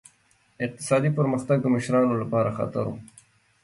[0.65, 2.93] اقتصادي پرمختګ د مشرانو لپاره خطر و.